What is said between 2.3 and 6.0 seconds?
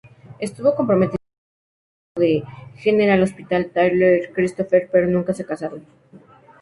de "General Hospital" Tyler Christopher, pero nunca se casaron.